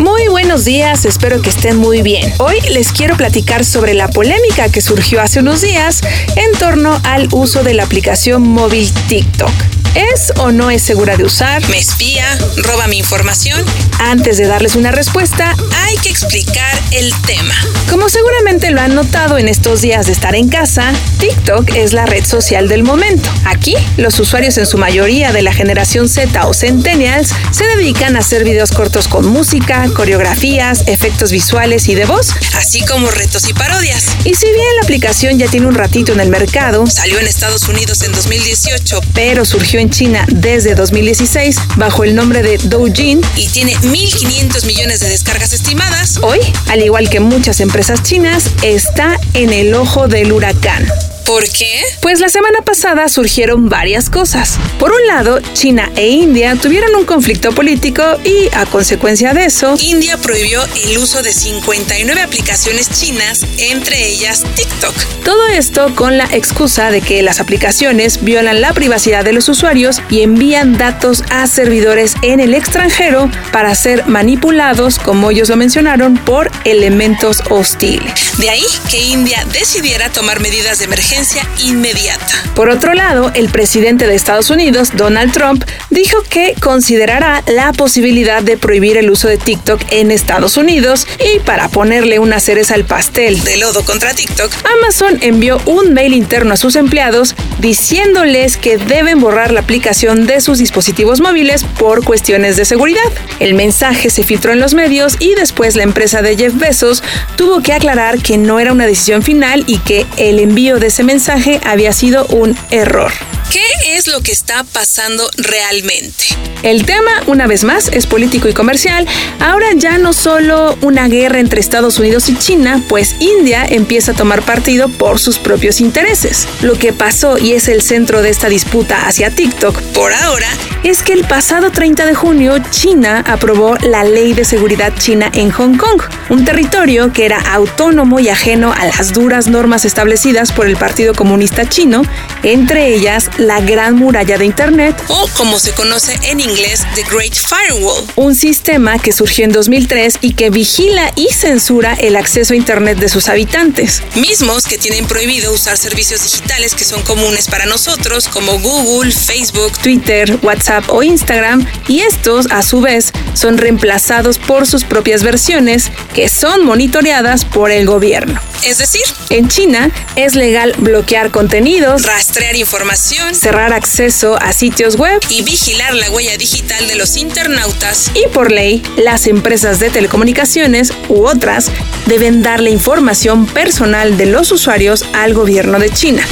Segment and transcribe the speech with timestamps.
[0.00, 2.32] Muy buenos días, espero que estén muy bien.
[2.38, 6.00] Hoy les quiero platicar sobre la polémica que surgió hace unos días
[6.34, 9.83] en torno al uso de la aplicación móvil TikTok.
[9.94, 11.66] ¿Es o no es segura de usar?
[11.68, 12.26] ¿Me espía?
[12.56, 13.64] ¿Roba mi información?
[14.00, 15.54] Antes de darles una respuesta,
[15.84, 17.54] hay que explicar el tema.
[17.88, 22.06] Como seguramente lo han notado en estos días de estar en casa, TikTok es la
[22.06, 23.30] red social del momento.
[23.44, 28.18] Aquí, los usuarios en su mayoría de la generación Z o Centennials se dedican a
[28.18, 33.52] hacer videos cortos con música, coreografías, efectos visuales y de voz, así como retos y
[33.52, 34.06] parodias.
[34.24, 37.68] Y si bien la aplicación ya tiene un ratito en el mercado, salió en Estados
[37.68, 43.48] Unidos en 2018, pero surgió en China desde 2016 bajo el nombre de Douyin y
[43.48, 46.18] tiene 1.500 millones de descargas estimadas.
[46.22, 50.86] Hoy, al igual que muchas empresas chinas, está en el ojo del huracán.
[51.24, 51.80] ¿Por qué?
[52.00, 54.58] Pues la semana pasada surgieron varias cosas.
[54.78, 59.74] Por un lado, China e India tuvieron un conflicto político y, a consecuencia de eso,
[59.80, 64.94] India prohibió el uso de 59 aplicaciones chinas, entre ellas TikTok.
[65.24, 70.02] Todo esto con la excusa de que las aplicaciones violan la privacidad de los usuarios
[70.10, 76.16] y envían datos a servidores en el extranjero para ser manipulados, como ellos lo mencionaron,
[76.16, 78.23] por elementos hostiles.
[78.38, 82.26] De ahí que India decidiera tomar medidas de emergencia inmediata.
[82.56, 88.42] Por otro lado, el presidente de Estados Unidos, Donald Trump, dijo que considerará la posibilidad
[88.42, 92.84] de prohibir el uso de TikTok en Estados Unidos y para ponerle una cereza al
[92.84, 98.78] pastel de lodo contra TikTok, Amazon envió un mail interno a sus empleados diciéndoles que
[98.78, 103.00] deben borrar la aplicación de sus dispositivos móviles por cuestiones de seguridad.
[103.38, 107.02] El mensaje se filtró en los medios y después la empresa de Jeff Bezos
[107.36, 111.04] tuvo que aclarar que no era una decisión final y que el envío de ese
[111.04, 113.12] mensaje había sido un error.
[113.50, 116.26] ¿Qué es lo que está pasando realmente?
[116.62, 119.06] El tema, una vez más, es político y comercial.
[119.38, 124.14] Ahora ya no solo una guerra entre Estados Unidos y China, pues India empieza a
[124.14, 126.48] tomar partido por sus propios intereses.
[126.62, 130.48] Lo que pasó y es el centro de esta disputa hacia TikTok por ahora
[130.84, 135.50] es que el pasado 30 de junio China aprobó la Ley de Seguridad China en
[135.50, 140.66] Hong Kong, un territorio que era autónomo y ajeno a las duras normas establecidas por
[140.66, 142.02] el Partido Comunista Chino,
[142.42, 147.34] entre ellas la Gran Muralla de Internet o como se conoce en inglés The Great
[147.34, 152.56] Firewall, un sistema que surgió en 2003 y que vigila y censura el acceso a
[152.56, 154.02] Internet de sus habitantes.
[154.14, 159.72] Mismos que tienen prohibido usar servicios digitales que son comunes para nosotros como Google, Facebook,
[159.82, 165.90] Twitter, WhatsApp o Instagram y estos a su vez son reemplazados por sus propias versiones
[166.14, 168.40] que son monitoreadas por el gobierno.
[168.64, 175.20] Es decir, en China es legal bloquear contenidos, rastrear información, cerrar acceso a sitios web
[175.28, 178.10] y vigilar la huella digital de los internautas.
[178.14, 181.70] Y por ley, las empresas de telecomunicaciones u otras
[182.06, 186.26] deben darle información personal de los usuarios al gobierno de China.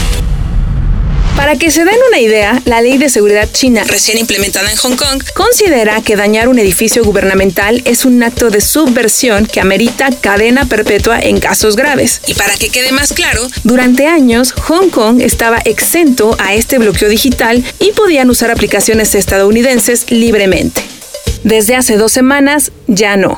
[1.52, 4.96] Para que se den una idea, la ley de seguridad china, recién implementada en Hong
[4.96, 10.64] Kong, considera que dañar un edificio gubernamental es un acto de subversión que amerita cadena
[10.64, 12.22] perpetua en casos graves.
[12.26, 17.10] Y para que quede más claro, durante años Hong Kong estaba exento a este bloqueo
[17.10, 20.80] digital y podían usar aplicaciones estadounidenses libremente.
[21.44, 23.36] Desde hace dos semanas ya no.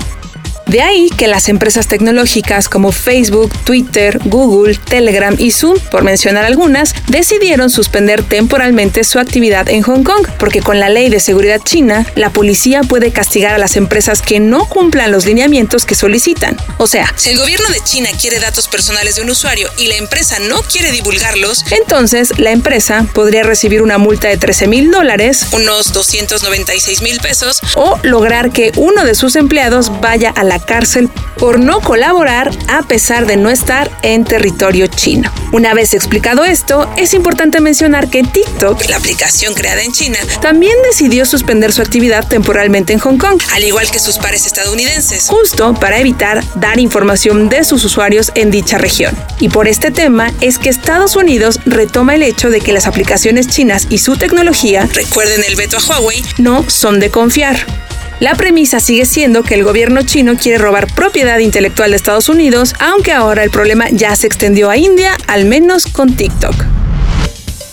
[0.66, 6.44] De ahí que las empresas tecnológicas como Facebook, Twitter, Google, Telegram y Zoom, por mencionar
[6.44, 11.60] algunas, decidieron suspender temporalmente su actividad en Hong Kong, porque con la ley de seguridad
[11.62, 16.56] china, la policía puede castigar a las empresas que no cumplan los lineamientos que solicitan.
[16.78, 19.96] O sea, si el gobierno de China quiere datos personales de un usuario y la
[19.96, 25.46] empresa no quiere divulgarlos, entonces la empresa podría recibir una multa de 13 mil dólares,
[25.52, 31.10] unos 296 mil pesos, o lograr que uno de sus empleados vaya a la cárcel
[31.38, 35.32] por no colaborar a pesar de no estar en territorio chino.
[35.53, 40.75] Una vez explicado esto, es importante mencionar que TikTok, la aplicación creada en China, también
[40.88, 45.75] decidió suspender su actividad temporalmente en Hong Kong, al igual que sus pares estadounidenses, justo
[45.75, 49.17] para evitar dar información de sus usuarios en dicha región.
[49.40, 53.49] Y por este tema es que Estados Unidos retoma el hecho de que las aplicaciones
[53.49, 57.83] chinas y su tecnología, recuerden el veto a Huawei, no son de confiar.
[58.20, 62.75] La premisa sigue siendo que el gobierno chino quiere robar propiedad intelectual de Estados Unidos,
[62.78, 66.83] aunque ahora el problema ya se extendió a India, al menos con TikTok.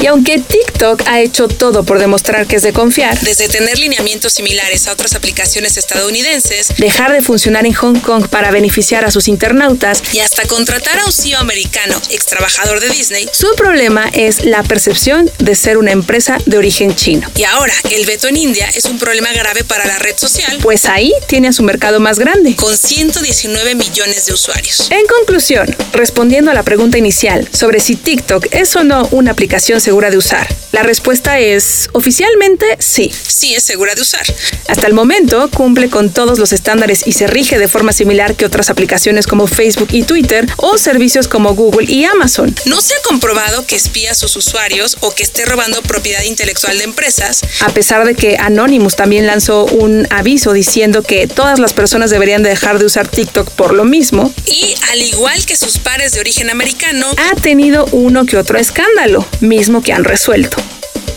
[0.01, 4.33] Y aunque TikTok ha hecho todo por demostrar que es de confiar, desde tener lineamientos
[4.33, 9.27] similares a otras aplicaciones estadounidenses, dejar de funcionar en Hong Kong para beneficiar a sus
[9.27, 14.43] internautas y hasta contratar a un CEO americano, ex trabajador de Disney, su problema es
[14.43, 17.29] la percepción de ser una empresa de origen chino.
[17.35, 20.85] Y ahora, el veto en India es un problema grave para la red social, pues
[20.85, 24.89] ahí tiene a su mercado más grande, con 119 millones de usuarios.
[24.89, 29.79] En conclusión, respondiendo a la pregunta inicial sobre si TikTok es o no una aplicación
[29.79, 33.11] segura de usar, la respuesta es oficialmente sí.
[33.11, 34.23] Sí es segura de usar.
[34.69, 38.45] Hasta el momento cumple con todos los estándares y se rige de forma similar que
[38.45, 42.55] otras aplicaciones como Facebook y Twitter o servicios como Google y Amazon.
[42.65, 46.77] No se ha comprobado que espía a sus usuarios o que esté robando propiedad intelectual
[46.77, 47.41] de empresas.
[47.59, 52.43] A pesar de que Anonymous también lanzó un aviso diciendo que todas las personas deberían
[52.43, 54.33] dejar de usar TikTok por lo mismo.
[54.45, 59.27] Y al igual que sus pares de origen americano, ha tenido uno que otro escándalo,
[59.41, 60.57] mismo que han resuelto.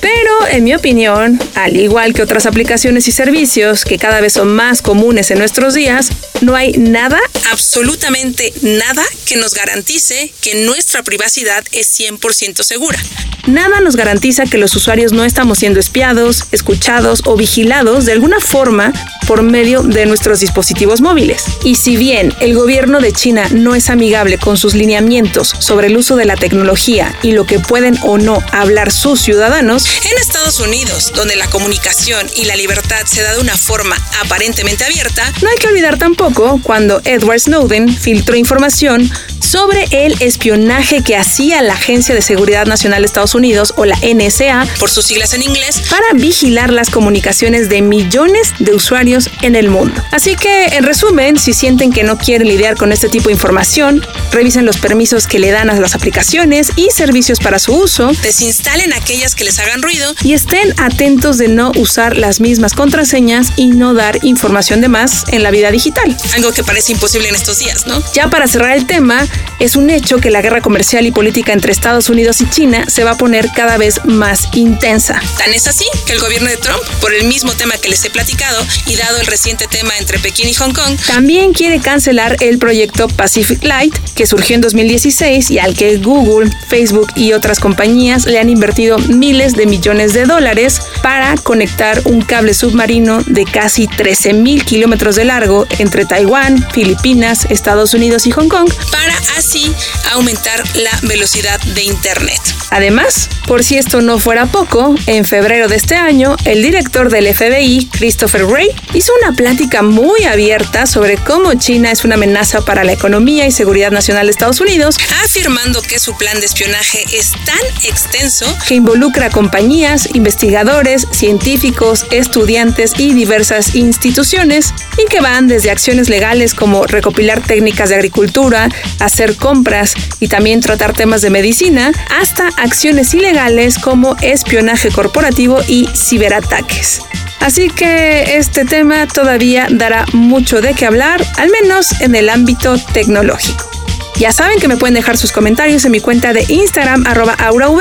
[0.01, 4.49] Pero, en mi opinión, al igual que otras aplicaciones y servicios que cada vez son
[4.49, 6.11] más comunes en nuestros días,
[6.43, 7.19] no hay nada,
[7.55, 12.99] absolutamente nada, que nos garantice que nuestra privacidad es 100% segura.
[13.47, 18.41] Nada nos garantiza que los usuarios no estamos siendo espiados, escuchados o vigilados de alguna
[18.41, 18.93] forma
[19.27, 21.45] por medio de nuestros dispositivos móviles.
[21.62, 25.97] Y si bien el gobierno de China no es amigable con sus lineamientos sobre el
[25.97, 30.59] uso de la tecnología y lo que pueden o no hablar sus ciudadanos, en Estados
[30.61, 35.49] Unidos, donde la comunicación y la libertad se da de una forma aparentemente abierta, no
[35.51, 39.06] hay que olvidar tampoco cuando Edward Snowden filtró información
[39.44, 43.96] sobre el espionaje que hacía la Agencia de Seguridad Nacional de Estados Unidos o la
[43.96, 49.55] NSA, por sus siglas en inglés, para vigilar las comunicaciones de millones de usuarios en
[49.55, 50.02] el mundo.
[50.12, 54.05] Así que, en resumen, si sienten que no quieren lidiar con este tipo de información,
[54.32, 58.93] revisen los permisos que le dan a las aplicaciones y servicios para su uso, desinstalen
[58.94, 63.67] aquellas que les hagan ruido y estén atentos de no usar las mismas contraseñas y
[63.67, 66.17] no dar información de más en la vida digital.
[66.35, 68.02] Algo que parece imposible en estos días, ¿no?
[68.14, 69.26] Ya para cerrar el tema,
[69.59, 73.05] es un hecho que la guerra comercial y política entre Estados Unidos y China se
[73.05, 75.21] va a poner cada vez más intensa.
[75.39, 78.11] Tan es así que el gobierno de Trump, por el mismo tema que les he
[78.11, 82.59] platicado y dado el reciente tema entre Pekín y Hong Kong, también quiere cancelar el
[82.59, 88.27] proyecto Pacific Light, que surgió en 2016 y al que Google, Facebook y otras compañías
[88.27, 93.87] le han invertido miles de millones de dólares para conectar un cable submarino de casi
[93.87, 99.75] 13 mil kilómetros de largo entre Taiwán, Filipinas, Estados Unidos y Hong Kong para así
[100.12, 102.41] aumentar la velocidad de Internet.
[102.71, 107.32] Además, por si esto no fuera poco, en febrero de este año, el director del
[107.32, 112.85] FBI, Christopher Wray, hizo una plática muy abierta sobre cómo China es una amenaza para
[112.85, 117.31] la economía y seguridad nacional de Estados Unidos, afirmando que su plan de espionaje es
[117.44, 125.70] tan extenso que involucra compañías, investigadores, científicos, estudiantes y diversas instituciones, y que van desde
[125.70, 128.69] acciones legales como recopilar técnicas de agricultura,
[129.15, 135.87] hacer compras y también tratar temas de medicina, hasta acciones ilegales como espionaje corporativo y
[135.95, 137.01] ciberataques.
[137.39, 142.77] Así que este tema todavía dará mucho de qué hablar, al menos en el ámbito
[142.93, 143.71] tecnológico.
[144.17, 147.79] Ya saben que me pueden dejar sus comentarios en mi cuenta de Instagram arroba aurav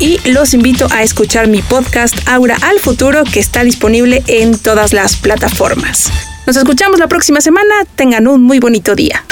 [0.00, 4.92] y los invito a escuchar mi podcast Aura al Futuro que está disponible en todas
[4.92, 6.10] las plataformas.
[6.44, 9.24] Nos escuchamos la próxima semana, tengan un muy bonito día.